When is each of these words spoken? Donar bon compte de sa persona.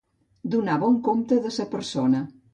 Donar 0.55 0.77
bon 0.85 0.97
compte 1.09 1.39
de 1.45 1.53
sa 1.59 1.69
persona. 1.77 2.25